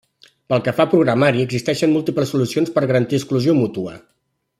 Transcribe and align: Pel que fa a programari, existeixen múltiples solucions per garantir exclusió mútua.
Pel 0.51 0.61
que 0.67 0.71
fa 0.77 0.85
a 0.87 0.89
programari, 0.93 1.43
existeixen 1.47 1.93
múltiples 1.97 2.33
solucions 2.37 2.73
per 2.79 2.85
garantir 2.93 3.19
exclusió 3.21 3.55
mútua. 3.59 3.95